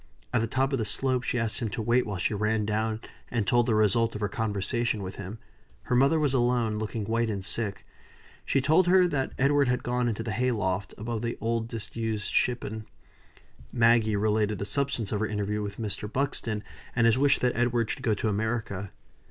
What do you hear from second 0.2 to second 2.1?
At the top of the slope she asked him to wait